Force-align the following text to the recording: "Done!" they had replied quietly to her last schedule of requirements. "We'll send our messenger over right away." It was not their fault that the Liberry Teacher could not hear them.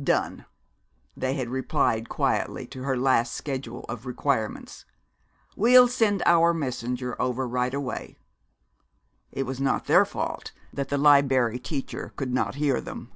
"Done!" 0.00 0.44
they 1.16 1.34
had 1.34 1.48
replied 1.48 2.08
quietly 2.08 2.64
to 2.68 2.84
her 2.84 2.96
last 2.96 3.34
schedule 3.34 3.84
of 3.88 4.06
requirements. 4.06 4.84
"We'll 5.56 5.88
send 5.88 6.22
our 6.26 6.54
messenger 6.54 7.20
over 7.20 7.44
right 7.48 7.74
away." 7.74 8.16
It 9.32 9.46
was 9.46 9.60
not 9.60 9.86
their 9.86 10.04
fault 10.04 10.52
that 10.72 10.90
the 10.90 10.96
Liberry 10.96 11.58
Teacher 11.58 12.12
could 12.14 12.32
not 12.32 12.54
hear 12.54 12.80
them. 12.80 13.10